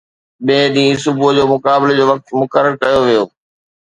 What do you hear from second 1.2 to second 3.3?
جو، مقابلي جو وقت مقرر ڪيو ويو